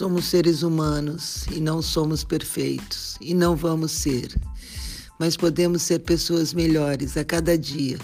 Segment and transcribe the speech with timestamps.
[0.00, 4.34] Somos seres humanos e não somos perfeitos e não vamos ser,
[5.18, 7.98] mas podemos ser pessoas melhores a cada dia.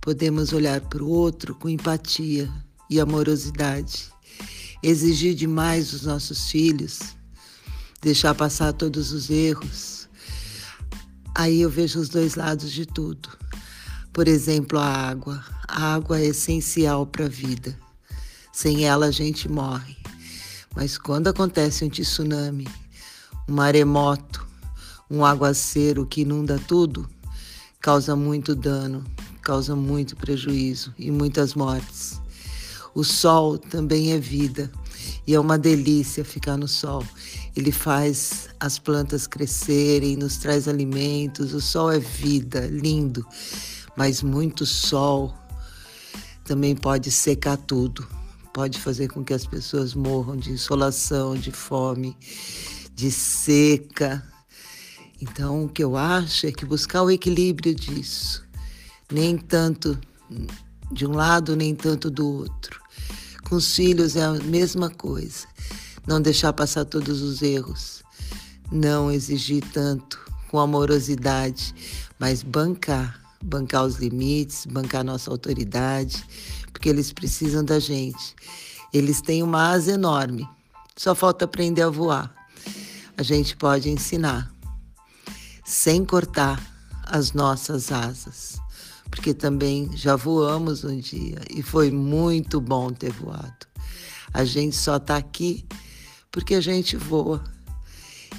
[0.00, 2.48] Podemos olhar para o outro com empatia
[2.88, 4.12] e amorosidade,
[4.80, 7.00] exigir demais dos nossos filhos,
[8.00, 10.08] deixar passar todos os erros.
[11.34, 13.28] Aí eu vejo os dois lados de tudo.
[14.12, 15.44] Por exemplo, a água.
[15.66, 17.76] A água é essencial para a vida.
[18.52, 19.97] Sem ela a gente morre.
[20.74, 22.68] Mas quando acontece um tsunami,
[23.48, 24.46] um maremoto,
[25.10, 27.08] um aguaceiro que inunda tudo,
[27.80, 29.04] causa muito dano,
[29.42, 32.20] causa muito prejuízo e muitas mortes.
[32.94, 34.70] O sol também é vida
[35.26, 37.04] e é uma delícia ficar no sol.
[37.56, 41.54] Ele faz as plantas crescerem, nos traz alimentos.
[41.54, 43.26] O sol é vida, lindo,
[43.96, 45.34] mas muito sol
[46.44, 48.17] também pode secar tudo
[48.58, 52.16] pode fazer com que as pessoas morram de insolação, de fome,
[52.92, 54.20] de seca.
[55.22, 58.44] Então, o que eu acho é que buscar o equilíbrio disso,
[59.12, 59.96] nem tanto
[60.90, 62.80] de um lado, nem tanto do outro.
[63.48, 65.46] Com os filhos é a mesma coisa.
[66.04, 68.02] Não deixar passar todos os erros,
[68.72, 71.72] não exigir tanto com amorosidade,
[72.18, 76.24] mas bancar, bancar os limites, bancar nossa autoridade,
[76.72, 78.34] porque eles precisam da gente.
[78.92, 80.48] Eles têm uma asa enorme,
[80.96, 82.34] só falta aprender a voar.
[83.16, 84.52] A gente pode ensinar,
[85.64, 86.60] sem cortar
[87.04, 88.58] as nossas asas,
[89.10, 93.66] porque também já voamos um dia e foi muito bom ter voado.
[94.32, 95.66] A gente só está aqui
[96.30, 97.42] porque a gente voa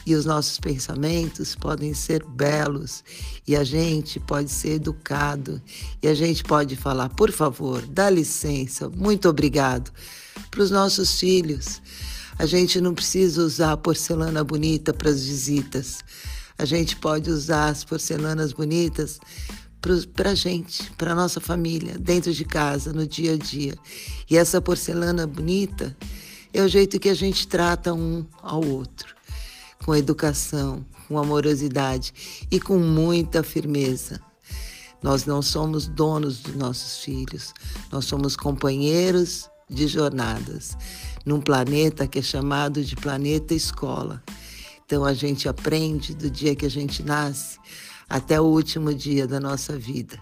[0.05, 3.03] e os nossos pensamentos podem ser belos
[3.47, 5.61] e a gente pode ser educado
[6.01, 9.91] e a gente pode falar, por favor, dá licença, muito obrigado
[10.49, 11.81] para os nossos filhos.
[12.37, 15.99] A gente não precisa usar porcelana bonita para as visitas.
[16.57, 19.19] A gente pode usar as porcelanas bonitas
[20.13, 23.77] para a gente, para nossa família, dentro de casa, no dia a dia.
[24.29, 25.95] E essa porcelana bonita
[26.53, 29.18] é o jeito que a gente trata um ao outro
[29.89, 32.13] com educação, com amorosidade
[32.51, 34.21] e com muita firmeza.
[35.01, 37.51] Nós não somos donos dos nossos filhos,
[37.91, 40.77] nós somos companheiros de jornadas
[41.25, 44.21] num planeta que é chamado de planeta escola.
[44.85, 47.57] Então a gente aprende do dia que a gente nasce
[48.07, 50.19] até o último dia da nossa vida.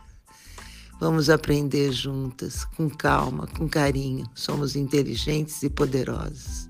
[0.98, 4.26] Vamos aprender juntas, com calma, com carinho.
[4.34, 6.70] Somos inteligentes e poderosos.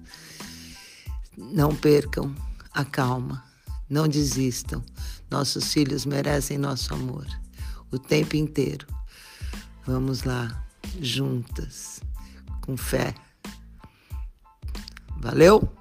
[1.37, 2.35] Não percam
[2.77, 3.43] a calma.
[3.89, 4.83] Não desistam.
[5.31, 7.25] Nossos filhos merecem nosso amor
[7.89, 8.85] o tempo inteiro.
[9.85, 10.63] Vamos lá,
[11.01, 12.01] juntas,
[12.61, 13.15] com fé.
[15.19, 15.76] Valeu?